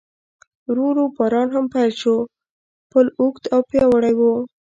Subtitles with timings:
[0.69, 2.15] ورو ورو باران هم پیل شو،
[2.91, 4.21] پل اوږد او پیاوړی و.